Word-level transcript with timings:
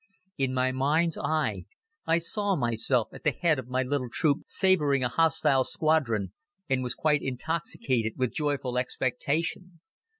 In 0.35 0.51
my 0.55 0.71
mind's 0.71 1.15
eye 1.15 1.65
I 2.07 2.17
saw 2.17 2.55
myself 2.55 3.09
at 3.13 3.23
the 3.23 3.29
head 3.29 3.59
of 3.59 3.67
my 3.67 3.83
little 3.83 4.09
troop 4.09 4.39
sabering 4.47 5.03
a 5.03 5.09
hostile 5.09 5.63
squadron, 5.63 6.33
and 6.67 6.81
was 6.81 6.95
quite 6.95 7.21
intoxicated 7.21 8.13
with 8.17 8.33
joyful 8.33 8.79
expectation. 8.79 9.79